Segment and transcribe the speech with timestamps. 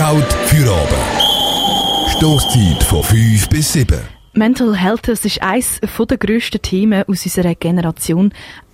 [0.00, 2.12] Halt für Abend.
[2.16, 4.00] Stoßzeit von 5 bis 7.
[4.32, 8.32] Mental Health ist eines der grössten Themen aus unserer Generation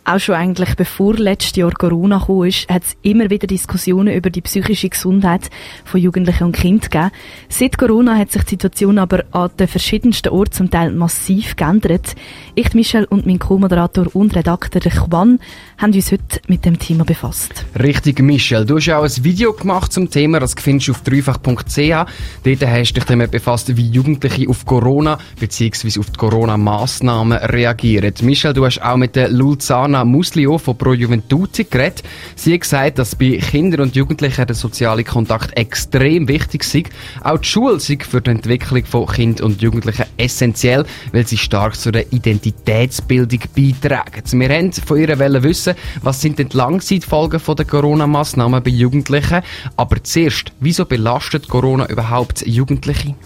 [0.08, 4.40] auch schon eigentlich bevor letztes Jahr Corona kam, hat es immer wieder Diskussionen über die
[4.40, 5.50] psychische Gesundheit
[5.84, 7.10] von Jugendlichen und Kindern gegeben.
[7.50, 12.14] Seit Corona hat sich die Situation aber an den verschiedensten Orten zum Teil massiv geändert.
[12.54, 15.40] Ich, Michel und mein Co-Moderator und Redakteur Juan
[15.76, 17.66] haben uns heute mit dem Thema befasst.
[17.78, 18.64] Richtig, Michel.
[18.64, 21.44] Du hast auch ein Video gemacht zum Thema, das findest du auf dreifach.ch.
[21.44, 26.00] Dort hast du dich damit befasst, wie Jugendliche auf Corona bzw.
[26.00, 28.14] auf die Corona-Massnahmen reagieren.
[28.22, 32.04] Michel, du hast auch mit der Lulzana Anna Muslio von Pro Juventude geredet.
[32.36, 36.90] Sie hat gesagt, dass bei Kindern und Jugendlichen der soziale Kontakt extrem wichtig ist.
[37.24, 41.74] Auch die Schule ist für die Entwicklung von Kindern und Jugendlichen essentiell, weil sie stark
[41.74, 44.40] zu der Identitätsbildung beitragen.
[44.40, 49.42] Wir haben von ihr wissen, was sind denn die Langzeitfolgen der Corona-Massnahmen bei Jugendlichen.
[49.76, 53.16] Aber zuerst, wieso belastet Corona überhaupt Jugendliche?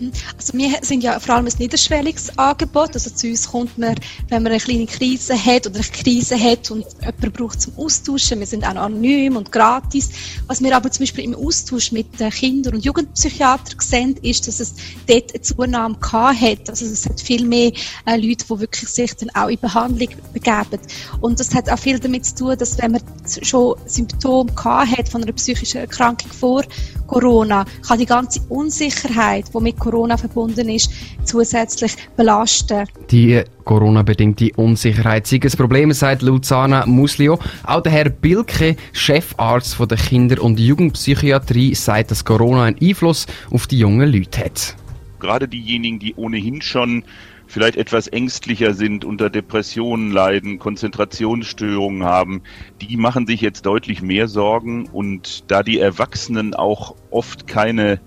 [0.00, 0.12] Mhm.
[0.36, 2.94] Also wir sind ja vor allem ein niederschwelliges Angebot.
[2.94, 3.94] Also zu uns kommt man,
[4.28, 8.40] wenn man eine kleine Krise hat oder eine Krise hat und jemand braucht zum Austauschen.
[8.40, 10.10] Wir sind auch anonym und gratis.
[10.46, 14.60] Was wir aber zum Beispiel im Austausch mit den Kinder- und Jugendpsychiatern sehen, ist, dass
[14.60, 14.74] es
[15.06, 16.70] dort eine Zunahme gehabt hat.
[16.70, 17.72] Also es hat viel mehr
[18.06, 20.80] äh, Leute, die wirklich sich dann auch in Behandlung begeben.
[21.20, 23.02] Und das hat auch viel damit zu tun, dass wenn man
[23.42, 26.64] schon Symptome gehabt hat von einer psychischen Erkrankung vor
[27.06, 30.92] Corona, kann die ganze Unsicherheit, die mit Corona Corona verbunden ist,
[31.24, 32.86] zusätzlich belasten.
[33.10, 37.40] Die Corona-bedingte Unsicherheit sei ein Problem, sagt Luzana Muslio.
[37.64, 43.26] Auch der Herr Bilke, Chefarzt von der Kinder- und Jugendpsychiatrie, sagt, dass Corona einen Einfluss
[43.50, 44.76] auf die jungen Leute hat.
[45.18, 47.02] Gerade diejenigen, die ohnehin schon
[47.48, 52.42] vielleicht etwas ängstlicher sind, unter Depressionen leiden, Konzentrationsstörungen haben,
[52.80, 58.00] die machen sich jetzt deutlich mehr Sorgen und da die Erwachsenen auch oft keine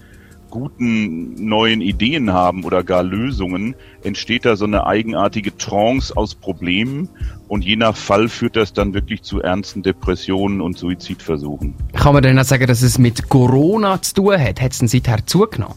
[0.54, 3.74] guten neuen Ideen haben oder gar Lösungen,
[4.04, 7.10] entsteht da so eine eigenartige Trance aus Problemen
[7.48, 11.74] und je nach Fall führt das dann wirklich zu ernsten Depressionen und Suizidversuchen.
[11.94, 14.62] Kann man denn auch sagen, dass es mit Corona zu tun hat?
[14.62, 15.74] Hat es denn seither zugenommen?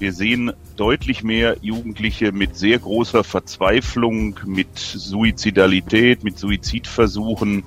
[0.00, 7.62] Wir sehen deutlich mehr Jugendliche mit sehr großer Verzweiflung, mit Suizidalität, mit Suizidversuchen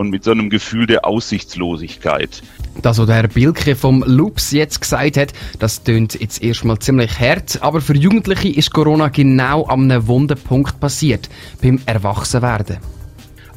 [0.00, 2.42] und mit so einem Gefühl der Aussichtslosigkeit.
[2.80, 7.20] Das, was der Herr Bilke vom Loops jetzt gesagt hat, das tönt jetzt erstmal ziemlich
[7.20, 11.28] hart, aber für Jugendliche ist Corona genau am einem wunden Punkt passiert,
[11.60, 12.78] beim Erwachsenwerden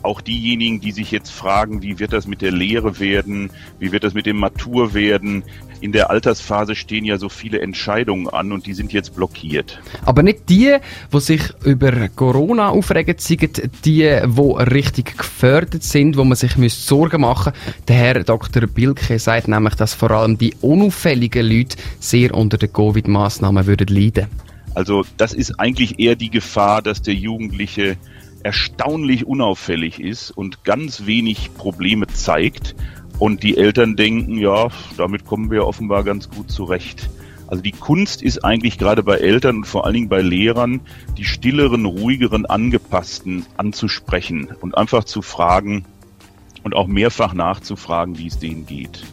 [0.01, 3.49] auch diejenigen, die sich jetzt fragen, wie wird das mit der Lehre werden,
[3.79, 5.45] wie wird das mit dem Matur werden.
[5.83, 9.81] In der Altersphase stehen ja so viele Entscheidungen an und die sind jetzt blockiert.
[10.05, 10.77] Aber nicht die,
[11.11, 17.19] wo sich über Corona aufregen, sind die, wo richtig gefördert sind, wo man sich Sorgen
[17.19, 17.83] machen müsste.
[17.89, 18.65] Der Herr Dr.
[18.65, 24.27] Bilke sagt nämlich, dass vor allem die unauffälligen Leute sehr unter den Covid-Maßnahmen würden leiden.
[24.75, 27.97] Also das ist eigentlich eher die Gefahr, dass der Jugendliche
[28.41, 32.73] erstaunlich unauffällig ist und ganz wenig Probleme zeigt.
[33.19, 37.09] Und die Eltern denken, ja, damit kommen wir offenbar ganz gut zurecht.
[37.47, 40.81] Also die Kunst ist eigentlich gerade bei Eltern und vor allen Dingen bei Lehrern,
[41.17, 45.85] die stilleren, ruhigeren, angepassten anzusprechen und einfach zu fragen
[46.63, 49.03] und auch mehrfach nachzufragen, wie es denen geht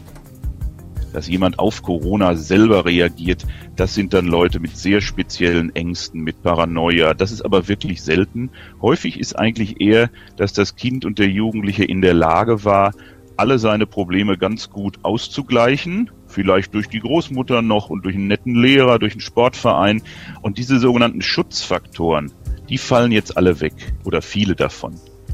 [1.13, 3.45] dass jemand auf Corona selber reagiert,
[3.75, 7.13] das sind dann Leute mit sehr speziellen Ängsten, mit Paranoia.
[7.13, 8.49] Das ist aber wirklich selten.
[8.81, 12.93] Häufig ist eigentlich eher, dass das Kind und der Jugendliche in der Lage war,
[13.41, 18.53] alle seine Probleme ganz gut auszugleichen, vielleicht durch die Großmutter noch und durch einen netten
[18.53, 20.03] Lehrer, durch einen Sportverein.
[20.43, 22.31] Und diese sogenannten Schutzfaktoren,
[22.69, 24.93] die fallen jetzt alle weg oder viele davon.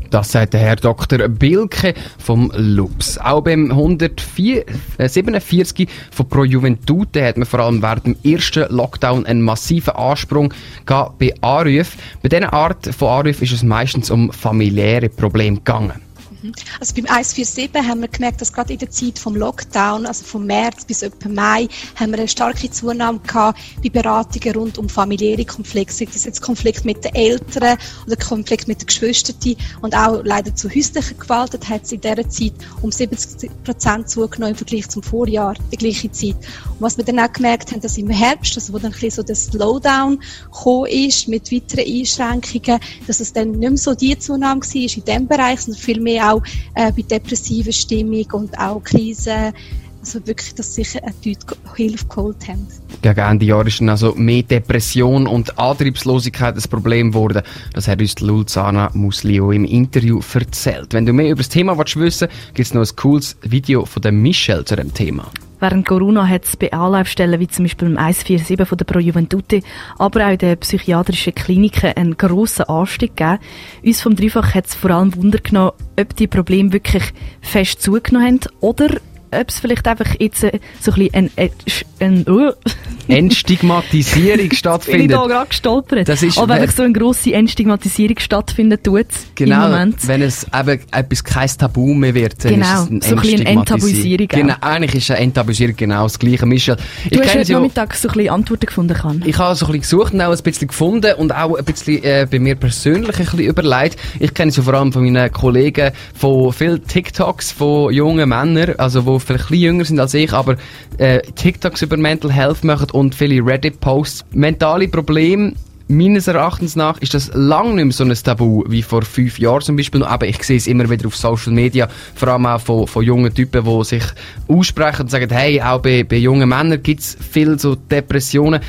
[0.10, 1.28] Das sagt der Herr Dr.
[1.28, 3.18] Bilke vom LUPS.
[3.18, 9.26] Auch beim 147 äh, von Pro Juventude hat man vor allem während dem ersten Lockdown
[9.26, 10.54] einen massiven Ansprung
[10.86, 12.00] bei Anrufen.
[12.22, 16.07] Bei dieser Art von Anrufen ist es meistens um familiäre Probleme gegangen.
[16.42, 16.54] Mhm.
[16.80, 20.46] Also beim 147 haben wir gemerkt, dass gerade in der Zeit vom Lockdown, also vom
[20.46, 25.46] März bis etwa Mai, haben wir eine starke Zunahme gehabt bei Beratungen rund um familiäre
[25.46, 25.94] Konflikte.
[25.94, 29.36] Sei das jetzt Konflikt mit den Eltern oder Konflikt mit den Geschwistern
[29.82, 34.52] und auch leider zu häuslicher Gewalt hat es in dieser Zeit um 70 Prozent zugenommen
[34.52, 36.36] im Vergleich zum Vorjahr, die gleiche Zeit.
[36.36, 39.12] Und was wir dann auch gemerkt haben, dass im Herbst, also wo dann ein bisschen
[39.12, 44.18] so der Slowdown gekommen ist mit weiteren Einschränkungen, dass es dann nicht mehr so die
[44.18, 46.42] Zunahme war in diesem Bereich, sondern viel mehr auch
[46.76, 49.54] äh, bei depressiver Stimmung und auch Krisen.
[50.02, 52.68] Also wirklich, dass sich äh, die Leute Hilfe geholt haben.
[53.02, 57.44] Gegen Ende Jahr ist also mehr Depression und Antriebslosigkeit ein Problem geworden.
[57.74, 60.94] Das hat uns Lulzana Muslio im Interview erzählt.
[60.94, 64.02] Wenn du mehr über das Thema willst wissen gibt es noch ein cooles Video von
[64.02, 65.30] der Michelle zu dem Thema.
[65.60, 69.62] Während Corona hat es bei Anlaufstellen wie zum Beispiel im 147 von der Pro Juventute,
[69.98, 73.40] aber auch in den psychiatrischen Kliniken einen grossen Anstieg gegeben.
[73.84, 77.12] Uns vom Dreifach hat es vor allem Wunder genommen, ob die Probleme wirklich
[77.42, 78.90] fest zugenommen haben oder
[79.32, 81.52] ob es vielleicht einfach jetzt äh, so ein bisschen ein, ein,
[82.00, 82.52] ein uh.
[83.08, 85.02] Entstigmatisierung stattfindet.
[85.08, 86.10] Bin ich da gerade gestolpert.
[86.10, 90.08] Das ist, Aber einfach so eine grosse Entstigmatisierung stattfindet tut genau, im Moment.
[90.08, 93.40] wenn es eben etwas kein Tabu mehr wird, dann Genau, ist es so ein bisschen
[93.48, 96.46] eine Enttabuisierung Genau, eigentlich ist eine Enttabuisierung genau das Gleiche.
[96.46, 96.82] Michel, Du
[97.12, 99.24] ich hast kenne heute ja- Nachmittag so ein bisschen Antworten gefunden, kann.
[99.26, 102.04] Ich habe so ein bisschen gesucht und auch ein bisschen gefunden und auch ein bisschen
[102.04, 103.98] äh, bei mir persönlich ein bisschen überlegt.
[104.20, 109.17] Ich kenne sie vor allem von meinen Kollegen von vielen TikToks von jungen Männern, also
[109.20, 110.58] vielleicht ein bisschen jünger sind als ich, aber
[110.98, 114.26] äh, TikToks über Mental Health machen und viele Reddit-Posts.
[114.32, 115.54] Mentale Probleme
[115.90, 119.62] Meines Erachtens nach ist das lang nicht mehr so ein Tabu wie vor fünf Jahren
[119.62, 120.04] zum Beispiel.
[120.04, 123.34] Aber ich sehe es immer wieder auf Social Media, vor allem auch von, von jungen
[123.34, 124.04] Typen, die sich
[124.50, 128.60] aussprechen und sagen, hey, auch bei, bei jungen Männern gibt es viel so Depressionen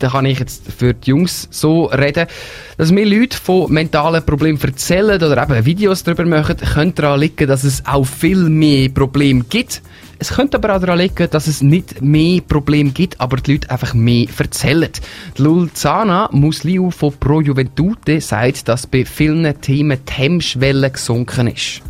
[0.00, 2.26] da kann ich jetzt für die Jungs so reden,
[2.76, 7.46] dass mir Leute von mentalen Problemen erzählen oder eben Videos darüber machen, könnte daran liegen,
[7.46, 9.82] dass es auch viel mehr Probleme gibt.
[10.18, 13.70] Es könnte aber auch daran liegen, dass es nicht mehr Probleme gibt, aber die Leute
[13.70, 14.90] einfach mehr erzählen.
[15.36, 21.82] Lulzana Musliu von Pro Juventute sagt, dass bei vielen Themen die Hemmschwelle gesunken ist.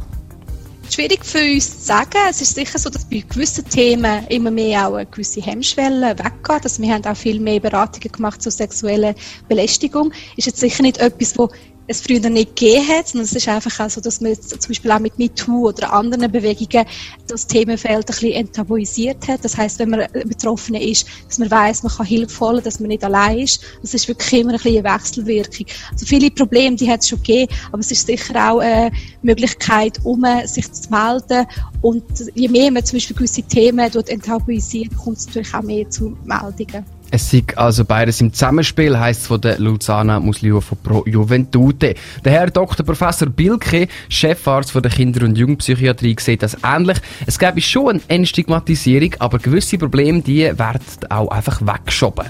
[0.93, 2.19] Schwierig für uns zu sagen.
[2.29, 6.65] Es ist sicher so, dass bei gewissen Themen immer mehr auch eine gewisse Hemmschwelle weggeht.
[6.65, 9.15] Also wir haben auch viel mehr Beratungen gemacht zur sexuellen
[9.49, 10.13] Belästigung.
[10.37, 11.49] Ist jetzt sicher nicht etwas, wo
[11.91, 14.69] es früher nicht gegeben hat, sondern es ist einfach auch so, dass man jetzt zum
[14.69, 16.87] Beispiel auch mit MeToo oder anderen Bewegungen
[17.27, 19.45] das Themenfeld ein bisschen enttabuisiert hat.
[19.45, 22.89] Das heißt, wenn man betroffen ist, dass man weiß, man kann Hilfe holen, dass man
[22.89, 23.63] nicht allein ist.
[23.83, 25.67] Das ist wirklich immer ein bisschen eine Wechselwirkung.
[25.91, 28.93] Also viele Probleme, die hat es schon gegeben, aber es ist sicher auch eine
[29.23, 31.45] Möglichkeit, um sich zu melden.
[31.83, 32.05] Und
[32.35, 36.17] je mehr man zum Beispiel gewisse Themen dort enttabuisiert, kommt es natürlich auch mehr zu
[36.25, 36.85] Meldungen.
[37.13, 41.95] Es ist also beides im Zusammenspiel, heisst es von der Luzana Musliu von Pro Juventute.
[42.25, 42.87] Der Herr Dr.
[42.87, 46.99] Professor Bilke, Chefarzt von der Kinder- und Jugendpsychiatrie, sieht das ähnlich.
[47.27, 52.27] Es gäbe schon eine Entstigmatisierung, aber gewisse Probleme, die werden auch einfach weggeschoben.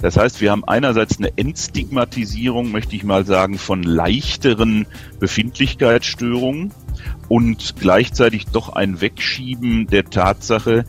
[0.00, 4.86] Das heißt, wir haben einerseits eine Entstigmatisierung, möchte ich mal sagen, von leichteren
[5.20, 6.72] Befindlichkeitsstörungen
[7.28, 10.84] und gleichzeitig doch ein Wegschieben der Tatsache,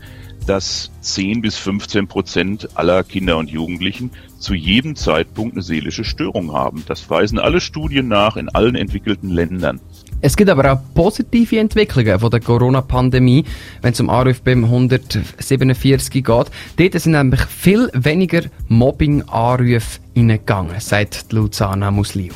[0.50, 4.10] dass 10 bis 15 Prozent aller Kinder und Jugendlichen
[4.40, 6.82] zu jedem Zeitpunkt eine seelische Störung haben.
[6.88, 9.78] Das weisen alle Studien nach in allen entwickelten Ländern.
[10.20, 13.44] Es gibt aber auch positive Entwicklungen von der Corona-Pandemie,
[13.80, 16.26] wenn es um Anrufe beim 147 geht.
[16.26, 22.32] Dort sind nämlich viel weniger Mobbing-Anrufe reingegangen, sagt die Luzana Musliu.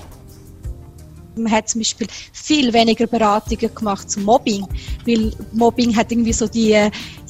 [1.37, 4.67] Man hat zum Beispiel viel weniger Beratungen gemacht zum Mobbing,
[5.05, 6.77] weil Mobbing hat irgendwie so die,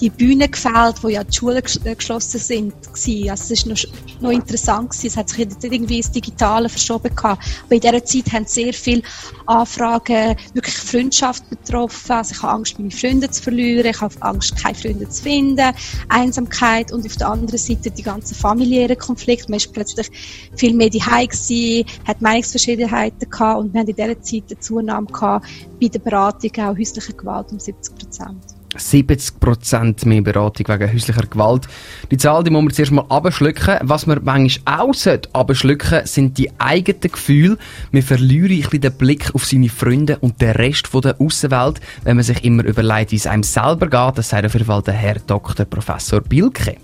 [0.00, 2.74] die Bühne gefällt, wo ja die Schulen äh, geschlossen sind.
[2.86, 3.78] Also es ist noch,
[4.20, 5.06] noch interessant gewesen.
[5.06, 7.44] Es hat sich irgendwie ins Digitale verschoben gehabt.
[7.64, 9.02] Aber in dieser Zeit haben sehr viele
[9.46, 12.12] Anfragen wirklich Freundschaft betroffen.
[12.12, 13.86] Also ich habe Angst, meine Freunde zu verlieren.
[13.86, 15.72] Ich habe Angst, keine Freunde zu finden.
[16.08, 19.50] Einsamkeit und auf der anderen Seite die ganzen familiären Konflikte.
[19.50, 20.10] Man ist plötzlich
[20.56, 25.06] viel mehr daheim gewesen, hat Meinungsverschiedenheiten gehabt und wir haben in dieser Zeit eine Zunahme
[25.06, 25.46] gehabt
[25.80, 28.53] bei der Beratung auch häuslicher Gewalt um 70 Prozent.
[28.76, 31.68] 70% mehr Beratung wegen häuslicher Gewalt.
[32.10, 33.78] Die Zahl, die muss man zuerst mal abschlucken.
[33.82, 34.94] Was man manchmal auch
[35.32, 37.58] abschlucken, sind die eigenen Gefühle.
[37.92, 41.80] Man verliert ein bisschen den Blick auf seine Freunde und den Rest von der Außenwelt,
[42.04, 44.18] wenn man sich immer überlegt, wie es einem selber geht.
[44.18, 45.66] Das sagt auf jeden Fall der Herr Dr.
[45.66, 46.76] Professor Bilke.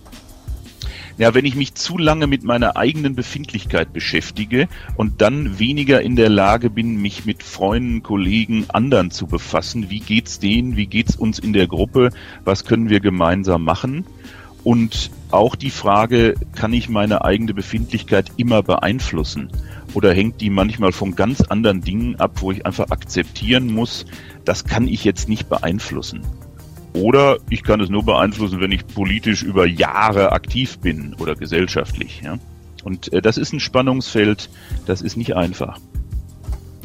[1.21, 6.17] Ja, wenn ich mich zu lange mit meiner eigenen Befindlichkeit beschäftige und dann weniger in
[6.17, 11.17] der Lage bin, mich mit Freunden, Kollegen, anderen zu befassen, wie geht's denen, wie geht's
[11.17, 12.09] uns in der Gruppe,
[12.47, 14.07] was können wir gemeinsam machen?
[14.65, 19.51] Und auch die Frage, kann ich meine eigene Befindlichkeit immer beeinflussen?
[19.93, 24.07] Oder hängt die manchmal von ganz anderen Dingen ab, wo ich einfach akzeptieren muss,
[24.47, 26.23] das kann ich jetzt nicht beeinflussen?
[26.93, 32.21] Oder ich kann es nur beeinflussen, wenn ich politisch über Jahre aktiv bin oder gesellschaftlich.
[32.25, 32.39] Ja?
[32.85, 34.51] Und äh, das ist ein Spannungsfeld,
[34.87, 35.79] das ist nicht einfach.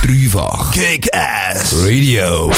[0.03, 2.51] Dreifach Kick-Ass Radio.